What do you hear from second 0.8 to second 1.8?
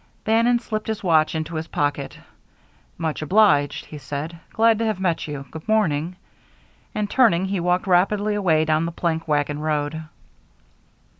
his watch into his